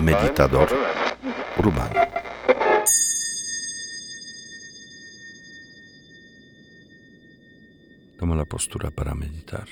Meditador 0.00 0.68
urbano. 1.58 2.00
Toma 8.18 8.36
la 8.36 8.44
postura 8.44 8.90
para 8.90 9.14
meditar. 9.14 9.68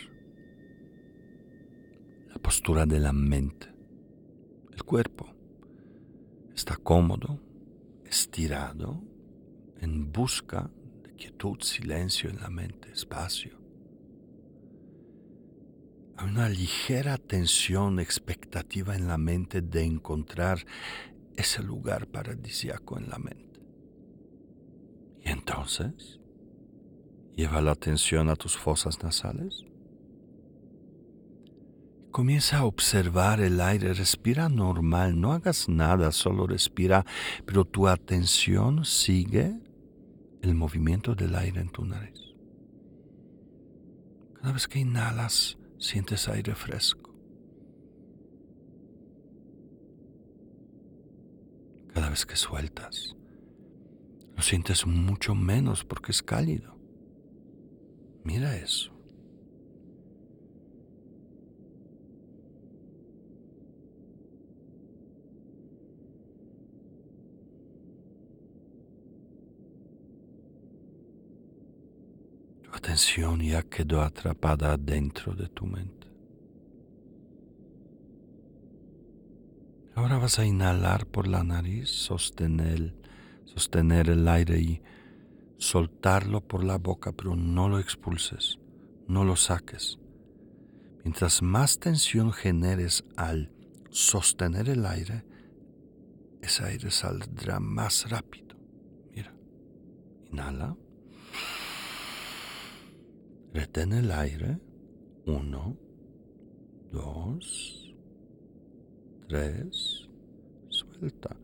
La 2.29 2.39
postura 2.39 2.87
de 2.87 3.01
la 3.01 3.13
mente. 3.13 3.69
El 4.73 4.85
cuerpo 4.85 5.33
está 6.55 6.77
cómodo, 6.77 7.41
estirado, 8.05 9.03
en 9.81 10.13
busca 10.13 10.71
de 11.03 11.15
quietud, 11.15 11.61
silencio 11.61 12.31
en 12.31 12.41
la 12.41 12.51
mente, 12.51 12.91
espacio. 12.93 13.66
Una 16.23 16.49
ligera 16.49 17.19
tensión, 17.19 18.01
expectativa 18.01 18.97
en 18.97 19.07
la 19.07 19.19
mente 19.19 19.61
de 19.61 19.85
encontrar 19.85 20.65
ese 21.37 21.63
lugar 21.63 22.07
paradisiaco 22.07 22.99
en 22.99 23.11
la 23.11 23.19
mente. 23.19 23.61
Y 25.23 25.29
entonces, 25.29 26.21
lleva 27.37 27.61
la 27.61 27.73
atención 27.73 28.31
a 28.31 28.37
tus 28.37 28.57
fosas 28.57 29.03
nasales. 29.03 29.65
Comienza 32.11 32.59
a 32.59 32.65
observar 32.65 33.41
el 33.41 33.61
aire, 33.61 33.93
respira 33.93 34.49
normal, 34.49 35.21
no 35.21 35.33
hagas 35.33 35.69
nada, 35.69 36.13
solo 36.13 36.47
respira, 36.47 37.05
pero 37.45 37.67
tu 37.67 37.89
atención 37.89 38.87
sigue 38.87 39.61
el 40.41 40.55
movimiento 40.55 41.15
del 41.15 41.35
aire 41.35 41.61
en 41.61 41.69
tu 41.69 41.85
nariz. 41.85 42.19
Cada 44.41 44.53
vez 44.53 44.67
que 44.67 44.79
inhalas, 44.79 45.59
sientes 45.79 46.29
aire 46.29 46.55
fresco. 46.55 47.15
Cada 51.93 52.11
vez 52.11 52.27
que 52.27 52.37
sueltas, 52.37 53.17
lo 54.35 54.43
sientes 54.43 54.87
mucho 54.87 55.35
menos 55.35 55.85
porque 55.85 56.13
es 56.13 56.23
cálido. 56.23 56.77
Mira 58.23 58.57
eso. 58.57 58.93
Tu 72.63 72.86
atención 72.97 73.41
ya 73.41 73.63
quedó 73.63 74.01
atrapada 74.01 74.79
dentro 74.79 75.35
de 75.35 75.49
tu 75.49 75.67
mente. 75.67 76.07
Ahora 79.95 80.17
vas 80.17 80.39
a 80.39 80.47
inhalar 80.47 81.07
por 81.07 81.29
la 81.29 81.45
nariz, 81.45 81.91
sostener, 81.91 82.95
sostener 83.45 84.09
el 84.09 84.27
aire 84.27 84.59
y 84.61 84.83
soltarlo 85.59 86.41
por 86.41 86.65
la 86.65 86.79
boca, 86.79 87.13
pero 87.13 87.37
no 87.37 87.69
lo 87.69 87.81
expulses, 87.81 88.59
no 89.07 89.25
lo 89.25 89.37
saques. 89.37 89.99
Mientras 91.05 91.43
más 91.43 91.79
tensión 91.79 92.33
generes 92.33 93.05
al 93.17 93.53
sostener 93.91 94.71
el 94.71 94.87
aire, 94.87 95.23
ese 96.41 96.65
aire 96.65 96.91
saldrá 96.91 97.61
más 97.61 98.09
rápido. 98.09 98.57
Mira, 99.15 99.35
inhala. 100.33 100.75
Retén 103.57 103.95
el 103.95 104.11
aire. 104.11 104.61
Uno, 105.25 105.79
dos, 106.93 107.97
tres. 109.27 110.07
Suelta. 110.69 111.35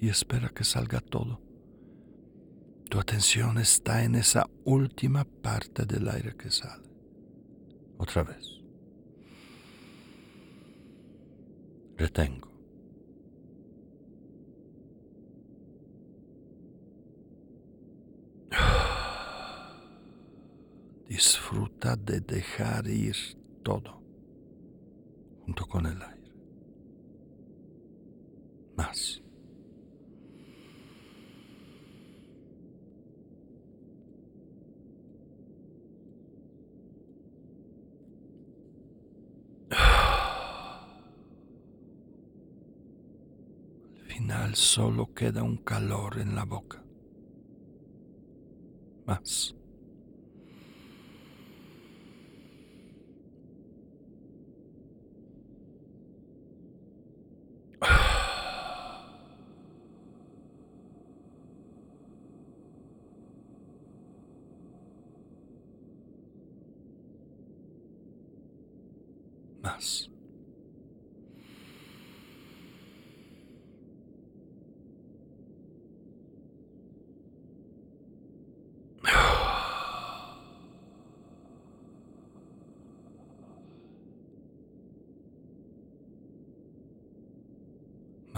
y 0.00 0.08
espera 0.08 0.48
que 0.48 0.64
salga 0.64 1.00
todo. 1.00 1.42
Tu 2.88 2.98
atención 2.98 3.58
está 3.58 4.02
en 4.02 4.14
esa 4.14 4.48
última 4.64 5.24
parte 5.24 5.84
del 5.84 6.08
aire 6.08 6.34
que 6.34 6.50
sale. 6.50 6.88
Otra 7.98 8.22
vez. 8.22 8.62
Retengo. 11.98 12.51
Disfruta 21.12 21.94
de 21.94 22.20
dejar 22.22 22.86
ir 22.86 23.14
todo 23.62 24.02
junto 25.44 25.66
con 25.66 25.84
el 25.84 26.00
aire. 26.00 26.32
Más. 28.78 29.22
final 44.08 44.54
solo 44.54 45.12
queda 45.12 45.42
un 45.42 45.58
calor 45.58 46.18
en 46.18 46.34
la 46.34 46.44
boca. 46.44 46.82
Más. 49.04 49.54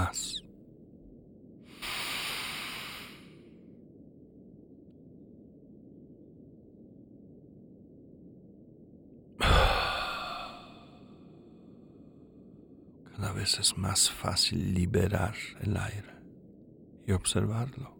Cada 13.16 13.32
vez 13.32 13.59
es 13.59 13.76
más 13.76 14.10
fácil 14.10 14.75
liberar 14.75 15.34
el 15.60 15.76
aire 15.76 16.14
y 17.06 17.12
observarlo. 17.12 17.97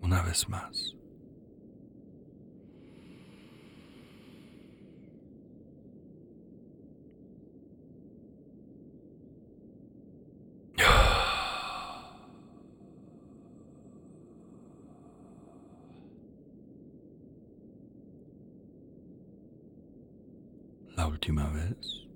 Una 0.00 0.22
vez 0.22 0.48
más. 0.48 0.97
La 20.98 21.06
última 21.06 21.48
vez. 21.50 22.08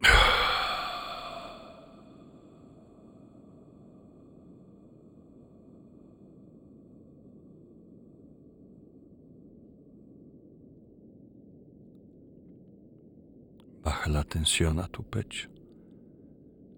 Baja 13.82 14.08
la 14.08 14.20
atención 14.20 14.78
a 14.78 14.86
tu 14.86 15.02
pecho. 15.02 15.48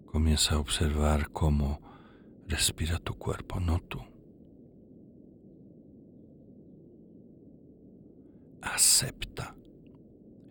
Comienza 0.07 0.55
a 0.55 0.59
observar 0.59 1.29
cómo 1.29 1.90
Respira 2.51 2.99
tu 2.99 3.13
cuerpo, 3.13 3.61
no 3.61 3.79
tú. 3.79 4.01
Acepta 8.61 9.55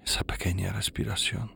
esa 0.03 0.25
pequeña 0.25 0.73
respiración. 0.73 1.55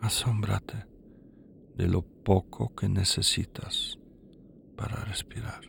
Asómbrate 0.00 0.84
de 1.76 1.86
lo 1.86 2.02
poco 2.02 2.74
que 2.74 2.88
necesitas 2.88 4.00
para 4.76 4.96
respirar. 5.04 5.60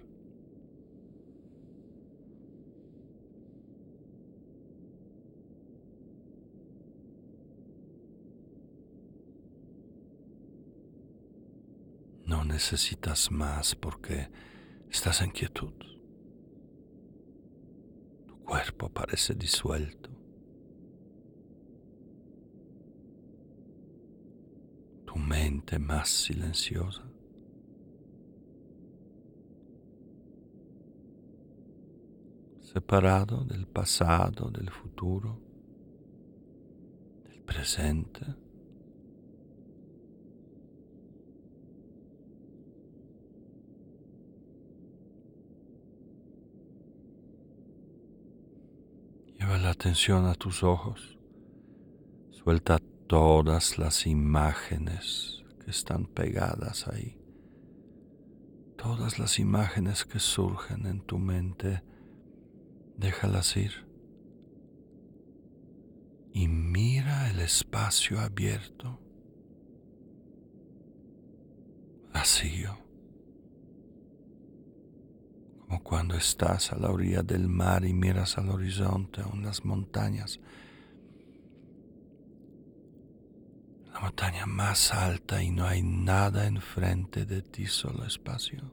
Necesitas 12.51 13.31
más 13.31 13.75
porque 13.75 14.29
estás 14.89 15.21
en 15.21 15.31
quietud. 15.31 15.73
Tu 18.27 18.43
cuerpo 18.43 18.89
parece 18.89 19.33
disuelto. 19.35 20.09
Tu 25.05 25.15
mente 25.17 25.79
más 25.79 26.09
silenciosa. 26.09 27.03
Separado 32.59 33.43
del 33.43 33.67
pasado, 33.67 34.49
del 34.49 34.69
futuro, 34.69 35.39
del 37.25 37.43
presente. 37.43 38.25
La 49.59 49.71
atención 49.71 50.25
a 50.27 50.33
tus 50.33 50.63
ojos. 50.63 51.19
Suelta 52.31 52.79
todas 53.07 53.77
las 53.77 54.07
imágenes 54.07 55.43
que 55.63 55.69
están 55.69 56.05
pegadas 56.05 56.87
ahí. 56.87 57.19
Todas 58.77 59.19
las 59.19 59.39
imágenes 59.39 60.05
que 60.05 60.19
surgen 60.19 60.85
en 60.85 61.01
tu 61.01 61.19
mente, 61.19 61.83
déjalas 62.97 63.57
ir. 63.57 63.85
Y 66.33 66.47
mira 66.47 67.29
el 67.29 67.41
espacio 67.41 68.21
abierto, 68.21 68.99
vacío 72.13 72.90
como 75.71 75.83
cuando 75.83 76.17
estás 76.17 76.73
a 76.73 76.75
la 76.75 76.89
orilla 76.89 77.23
del 77.23 77.47
mar 77.47 77.85
y 77.85 77.93
miras 77.93 78.37
al 78.37 78.49
horizonte 78.49 79.21
o 79.21 79.31
en 79.33 79.43
las 79.43 79.63
montañas. 79.63 80.41
La 83.93 84.01
montaña 84.01 84.45
más 84.45 84.93
alta 84.93 85.41
y 85.41 85.49
no 85.49 85.65
hay 85.65 85.81
nada 85.81 86.45
enfrente 86.45 87.25
de 87.25 87.41
ti, 87.41 87.67
solo 87.67 88.05
espacio. 88.05 88.69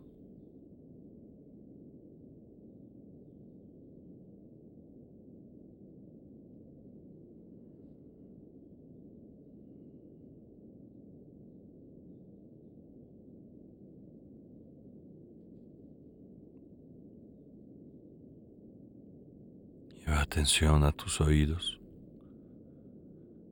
Lleva 20.04 20.17
atención 20.28 20.84
a 20.84 20.92
tus 20.92 21.22
oídos. 21.22 21.80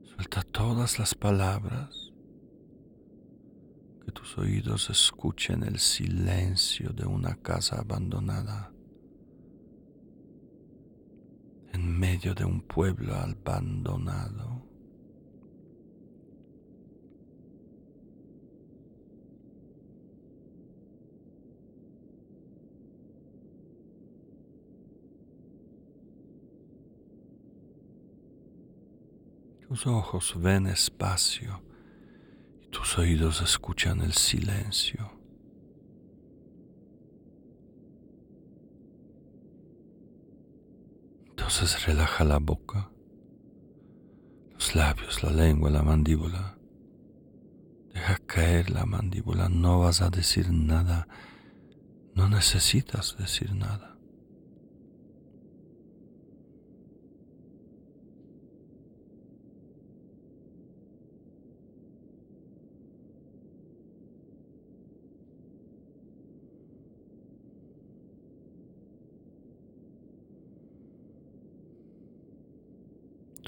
Suelta 0.03 0.43
todas 0.43 0.99
las 0.99 1.15
palabras 1.15 2.13
que 4.05 4.11
tus 4.11 4.37
oídos 4.37 4.91
escuchen 4.91 5.63
el 5.63 5.79
silencio 5.79 6.91
de 6.91 7.07
una 7.07 7.35
casa 7.37 7.79
abandonada 7.79 8.71
en 11.73 11.99
medio 11.99 12.35
de 12.35 12.45
un 12.45 12.61
pueblo 12.61 13.15
abandonado. 13.15 14.66
Tus 29.67 29.85
ojos 29.85 30.33
ven 30.37 30.65
espacio 30.67 31.61
y 32.61 32.69
tus 32.69 32.97
oídos 32.97 33.41
escuchan 33.41 33.99
el 33.99 34.13
silencio. 34.13 35.11
Entonces 41.27 41.85
relaja 41.85 42.23
la 42.23 42.39
boca, 42.39 42.89
los 44.53 44.73
labios, 44.73 45.21
la 45.21 45.31
lengua, 45.31 45.69
la 45.69 45.83
mandíbula. 45.83 46.57
Deja 47.93 48.17
caer 48.19 48.69
la 48.69 48.85
mandíbula, 48.85 49.49
no 49.49 49.79
vas 49.79 50.01
a 50.01 50.09
decir 50.09 50.49
nada, 50.49 51.09
no 52.15 52.29
necesitas 52.29 53.17
decir 53.17 53.53
nada. 53.53 53.96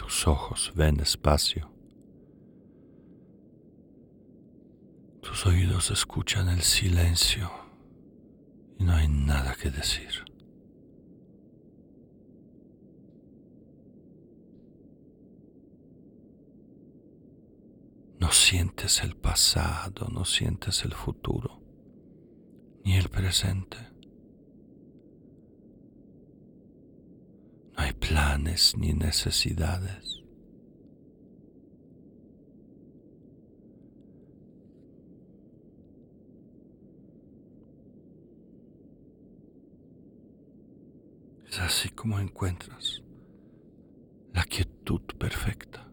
Tus 0.09 0.27
ojos 0.27 0.73
ven 0.75 0.99
espacio. 1.01 1.71
Tus 5.21 5.45
oídos 5.45 5.91
escuchan 5.91 6.49
el 6.49 6.63
silencio 6.63 7.51
y 8.79 8.85
no 8.85 8.93
hay 8.93 9.07
nada 9.07 9.53
que 9.53 9.69
decir. 9.69 10.25
No 18.19 18.31
sientes 18.31 19.03
el 19.03 19.15
pasado, 19.15 20.07
no 20.11 20.25
sientes 20.25 20.83
el 20.85 20.93
futuro, 20.95 21.61
ni 22.83 22.95
el 22.95 23.09
presente. 23.09 23.77
No 27.77 27.83
hay 27.83 27.93
planes 28.09 28.75
ni 28.75 28.91
necesidades. 28.91 30.23
Es 41.47 41.59
así 41.59 41.89
como 41.89 42.19
encuentras 42.19 43.03
la 44.33 44.43
quietud 44.43 45.01
perfecta. 45.19 45.87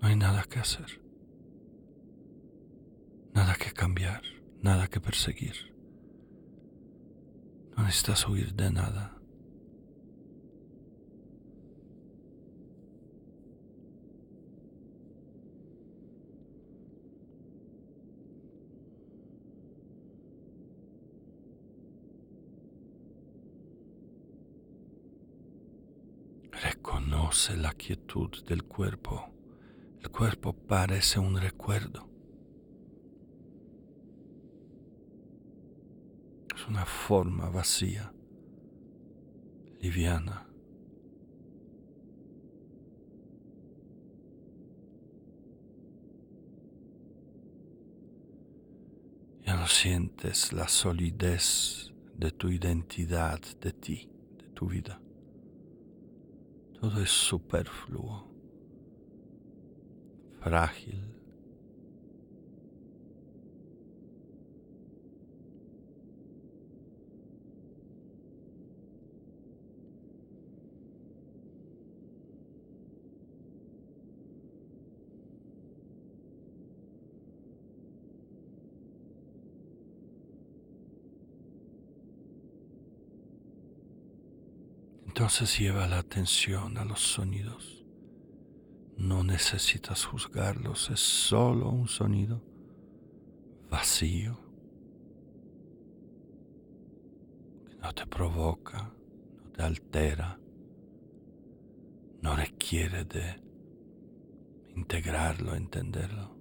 No 0.00 0.06
hay 0.06 0.14
nada 0.14 0.44
que 0.44 0.60
hacer, 0.60 1.02
nada 3.34 3.56
que 3.56 3.72
cambiar, 3.72 4.22
nada 4.62 4.86
que 4.86 5.00
perseguir. 5.00 5.74
No 7.76 7.82
necesitas 7.82 8.28
huir 8.28 8.54
de 8.54 8.70
nada. 8.70 9.17
Reconoce 26.78 27.56
la 27.56 27.72
quietud 27.72 28.30
del 28.46 28.62
cuerpo. 28.62 29.28
El 30.00 30.10
cuerpo 30.10 30.52
parece 30.52 31.18
un 31.18 31.36
recuerdo. 31.36 32.08
Es 36.54 36.66
una 36.68 36.86
forma 36.86 37.50
vacía, 37.50 38.12
liviana. 39.80 40.46
Ya 49.44 49.56
no 49.56 49.66
sientes 49.66 50.52
la 50.52 50.68
solidez 50.68 51.92
de 52.16 52.30
tu 52.30 52.50
identidad, 52.50 53.40
de 53.60 53.72
ti, 53.72 54.08
de 54.38 54.48
tu 54.50 54.68
vida. 54.68 55.00
Todo 56.80 57.02
es 57.02 57.10
superfluo, 57.10 58.28
frágil, 60.40 61.17
Entonces 85.18 85.58
lleva 85.58 85.88
la 85.88 85.98
atención 85.98 86.78
a 86.78 86.84
los 86.84 87.00
sonidos. 87.00 87.84
No 88.96 89.24
necesitas 89.24 90.04
juzgarlos, 90.04 90.90
es 90.90 91.00
solo 91.00 91.70
un 91.70 91.88
sonido 91.88 92.40
vacío 93.68 94.38
que 97.66 97.74
no 97.78 97.92
te 97.92 98.06
provoca, 98.06 98.94
no 99.42 99.50
te 99.50 99.62
altera, 99.64 100.38
no 102.22 102.36
requiere 102.36 103.04
de 103.04 103.42
integrarlo, 104.76 105.56
entenderlo. 105.56 106.37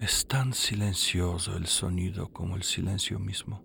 Es 0.00 0.26
tan 0.26 0.54
silencioso 0.54 1.58
el 1.58 1.66
sonido 1.66 2.32
como 2.32 2.56
el 2.56 2.62
silencio 2.62 3.18
mismo. 3.18 3.62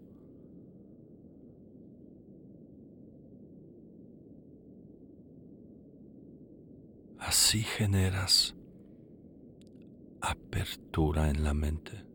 Así 7.20 7.64
generas 7.64 8.54
apertura 10.20 11.30
en 11.30 11.42
la 11.42 11.54
mente, 11.54 12.06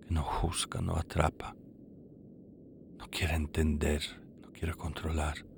que 0.00 0.14
no 0.14 0.22
juzga, 0.22 0.80
no 0.80 0.96
atrapa, 0.96 1.54
no 2.96 3.06
quiere 3.10 3.34
entender, 3.34 4.02
no 4.40 4.50
quiere 4.50 4.72
controlar. 4.72 5.51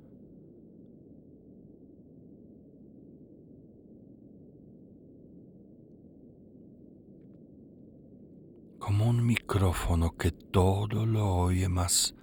Como 8.85 9.09
un 9.09 9.25
micrófono 9.25 10.15
que 10.15 10.29
todo 10.29 11.07
lo 11.07 11.27
oye 11.37 11.67
más. 11.67 12.13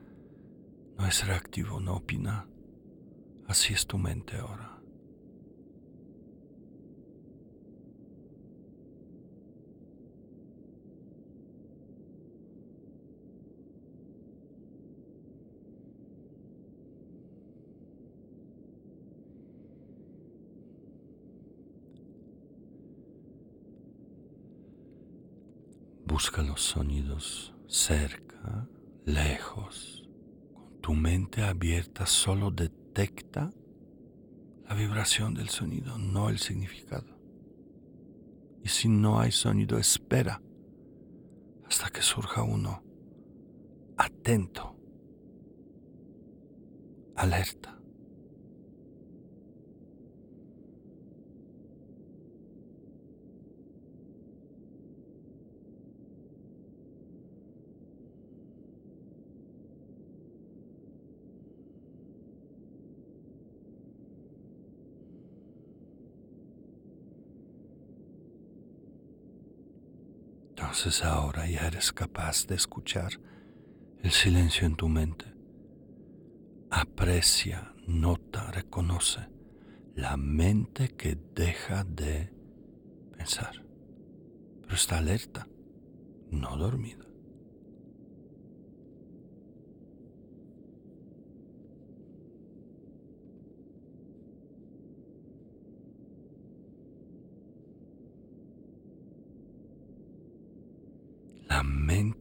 No 0.97 1.09
es 1.09 1.27
reactivo, 1.27 1.81
no 1.81 1.97
opina. 1.97 2.47
Así 3.49 3.75
es 3.75 3.89
tu 3.89 3.99
mente 3.99 4.37
ahora. 4.37 4.72
Busca 26.23 26.43
los 26.45 26.61
sonidos 26.63 27.53
cerca, 27.67 28.69
lejos. 29.05 30.09
Con 30.55 30.81
tu 30.81 30.95
mente 30.95 31.43
abierta 31.43 32.07
solo 32.07 32.53
detecta 32.53 33.51
la 34.69 34.77
vibración 34.77 35.35
del 35.35 35.49
sonido, 35.49 35.99
no 35.99 36.29
el 36.29 36.39
significado. 36.39 37.19
Y 38.63 38.69
si 38.69 38.89
no 38.89 39.19
hay 39.19 39.33
sonido, 39.33 39.79
espera 39.79 40.41
hasta 41.67 41.91
que 41.91 42.03
surja 42.03 42.45
uno 42.45 42.85
atento, 43.97 44.77
alerta. 47.17 47.81
Ahora 71.05 71.47
ya 71.47 71.69
eres 71.69 71.93
capaz 71.93 72.45
de 72.49 72.57
escuchar 72.57 73.13
el 74.03 74.11
silencio 74.11 74.67
en 74.67 74.75
tu 74.75 74.89
mente. 74.89 75.27
Aprecia, 76.71 77.73
nota, 77.87 78.51
reconoce 78.51 79.21
la 79.95 80.17
mente 80.17 80.89
que 80.89 81.17
deja 81.37 81.85
de 81.85 82.33
pensar, 83.17 83.65
pero 84.63 84.75
está 84.75 84.99
alerta, 84.99 85.47
no 86.33 86.57
dormida. 86.57 87.13
la 101.53 101.63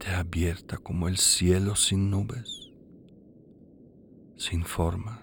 mente 0.02 0.10
abierta 0.10 0.78
como 0.78 1.08
el 1.08 1.16
cielo 1.16 1.76
sin 1.76 2.10
nubes, 2.10 2.72
sin 4.36 4.64
formas. 4.64 5.20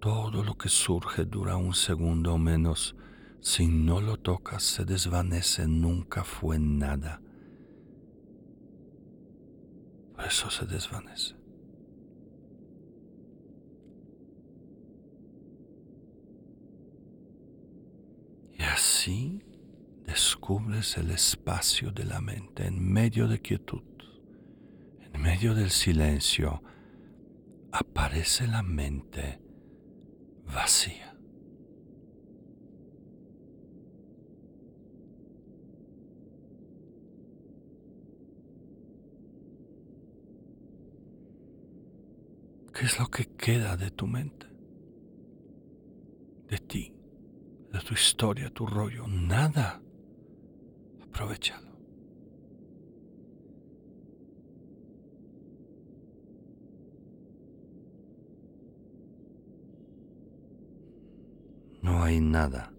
Todo 0.00 0.44
lo 0.44 0.56
que 0.56 0.68
surge 0.68 1.24
dura 1.24 1.56
un 1.56 1.74
segundo 1.74 2.34
o 2.34 2.38
menos. 2.38 2.94
Si 3.40 3.66
no 3.66 4.00
lo 4.00 4.18
tocas, 4.18 4.62
se 4.62 4.84
desvanece, 4.84 5.66
nunca 5.66 6.24
fue 6.24 6.58
nada. 6.58 7.20
Por 10.14 10.26
eso 10.26 10.50
se 10.50 10.66
desvanece. 10.66 11.36
Y 18.58 18.62
así 18.62 19.53
descubres 20.14 20.96
el 20.96 21.10
espacio 21.10 21.90
de 21.90 22.04
la 22.04 22.20
mente 22.20 22.64
en 22.64 22.80
medio 22.80 23.26
de 23.26 23.40
quietud, 23.40 23.82
en 25.12 25.20
medio 25.20 25.56
del 25.56 25.70
silencio, 25.70 26.62
aparece 27.72 28.46
la 28.46 28.62
mente 28.62 29.40
vacía. 30.46 31.18
¿Qué 42.72 42.86
es 42.86 43.00
lo 43.00 43.08
que 43.08 43.26
queda 43.36 43.76
de 43.76 43.90
tu 43.90 44.06
mente? 44.06 44.46
De 46.46 46.58
ti, 46.58 46.94
de 47.72 47.80
tu 47.80 47.94
historia, 47.94 48.48
tu 48.50 48.64
rollo, 48.64 49.08
nada. 49.08 49.83
Aprovechalo. 51.14 51.70
No 61.82 62.02
hay 62.02 62.18
nada. 62.18 62.72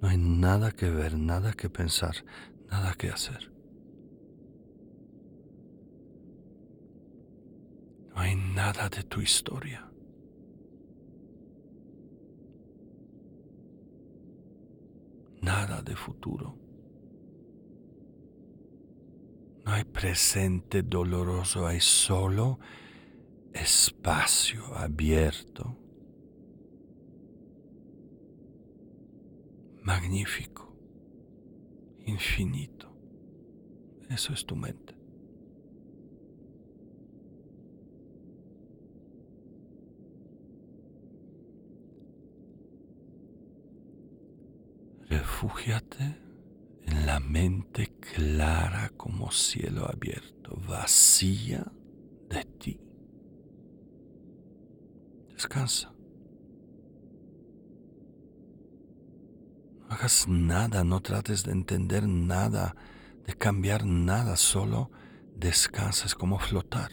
No 0.00 0.08
hay 0.08 0.16
nada 0.16 0.70
que 0.70 0.88
ver, 0.88 1.18
nada 1.18 1.52
que 1.52 1.68
pensar, 1.68 2.14
nada 2.70 2.94
que 2.94 3.08
hacer. 3.08 3.50
No 8.14 8.20
hay 8.20 8.36
nada 8.36 8.88
de 8.88 9.02
tu 9.02 9.20
historia. 9.20 9.90
Nada 15.46 15.80
de 15.80 15.94
futuro. 15.94 16.58
No 19.64 19.72
hay 19.72 19.84
presente 19.84 20.82
doloroso, 20.82 21.66
hay 21.66 21.80
solo 21.80 22.58
espacio 23.52 24.74
abierto, 24.74 25.78
magnífico, 29.82 30.76
infinito. 32.04 32.92
Eso 34.10 34.32
es 34.32 34.44
tu 34.44 34.56
mente. 34.56 34.85
Refúgiate 45.08 46.20
en 46.82 47.06
la 47.06 47.20
mente 47.20 47.92
clara 48.00 48.90
como 48.96 49.30
cielo 49.30 49.88
abierto, 49.88 50.56
vacía 50.66 51.64
de 52.28 52.44
ti. 52.44 52.80
Descansa. 55.32 55.96
hagas 59.88 60.26
nada, 60.28 60.84
no 60.84 61.00
trates 61.00 61.44
de 61.44 61.52
entender 61.52 62.06
nada, 62.06 62.74
de 63.24 63.34
cambiar 63.34 63.84
nada, 63.84 64.36
solo 64.36 64.90
descansas 65.34 66.14
como 66.14 66.38
flotar. 66.38 66.90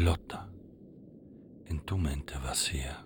Flota 0.00 0.48
en 1.66 1.80
tu 1.80 1.98
mente 1.98 2.38
vacía. 2.38 3.04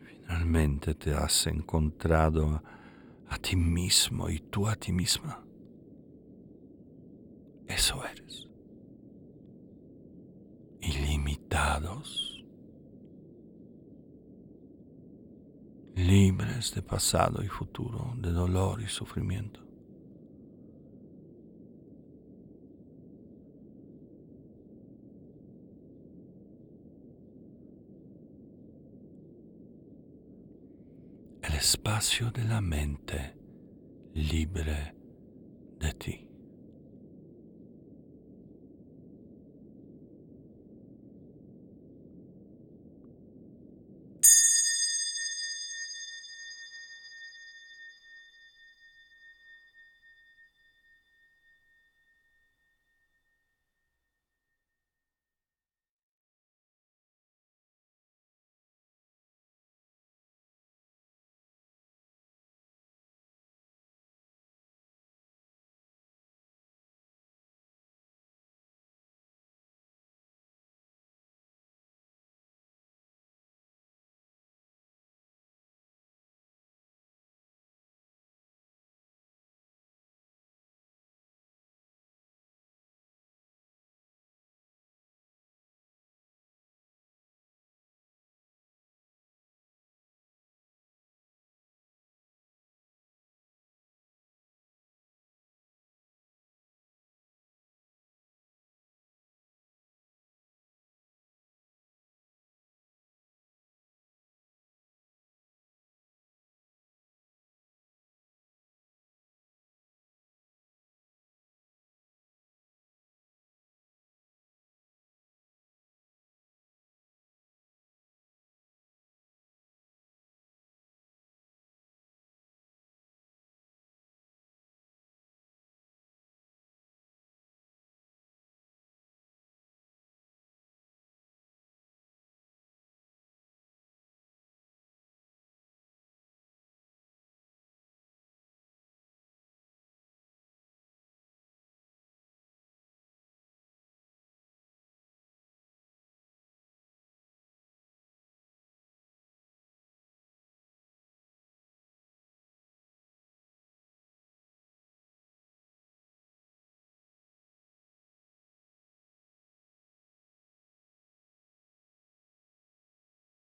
Finalmente 0.00 0.96
te 0.96 1.14
has 1.14 1.46
encontrado 1.46 2.60
a, 3.28 3.38
ti 3.38 3.54
mismo 3.54 4.28
y 4.28 4.40
tú 4.40 4.66
a 4.66 4.74
ti 4.74 4.90
misma. 4.90 5.46
Eso 7.68 8.04
eres. 8.04 8.48
Ilimitados. 10.80 12.35
Libres 15.96 16.72
de 16.74 16.82
pasado 16.82 17.42
y 17.42 17.48
futuro, 17.48 18.14
de 18.18 18.30
dolor 18.30 18.80
y 18.80 18.86
sufrimiento. 18.86 19.66
espacio 31.56 32.30
de 32.30 32.44
la 32.44 32.60
mente 32.60 33.34
libre 34.14 34.94
de 35.80 35.92
ti. 35.94 36.25